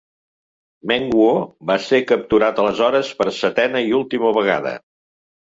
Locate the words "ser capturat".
1.89-2.63